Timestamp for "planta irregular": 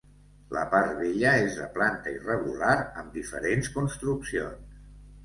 1.75-2.71